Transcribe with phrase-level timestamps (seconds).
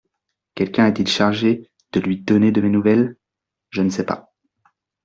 [0.55, 3.17] Quelqu'un est-il chargé de lui donner de mes nouvelles?
[3.69, 4.33] Je ne sais pas.